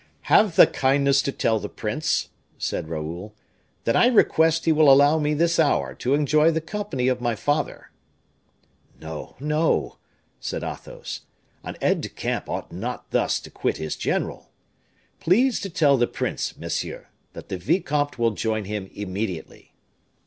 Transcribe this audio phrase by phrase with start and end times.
[0.33, 3.35] "Have the kindness to tell the prince," said Raoul,
[3.83, 7.35] "that I request he will allow me this hour to enjoy the company of my
[7.35, 7.91] father."
[8.99, 9.99] "No, no,"
[10.39, 11.21] said Athos,
[11.63, 14.49] "an aide de camp ought not thus to quit his general.
[15.19, 19.75] Please to tell the prince, monsieur, that the vicomte will join him immediately."